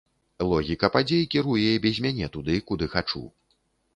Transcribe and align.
Логіка 0.51 0.87
падзей 0.95 1.27
кіруе 1.35 1.67
і 1.75 1.83
без 1.85 2.01
мяне 2.05 2.29
туды, 2.37 2.57
куды 2.71 2.85
хачу. 2.97 3.21